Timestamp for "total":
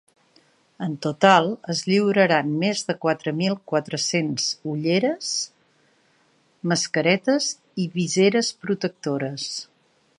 1.05-1.49